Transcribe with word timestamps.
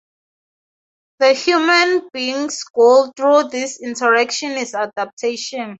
The 1.19 1.33
human 1.33 2.09
being's 2.11 2.63
goal 2.73 3.11
through 3.15 3.49
this 3.49 3.79
interaction 3.79 4.53
is 4.53 4.73
adaptation. 4.73 5.69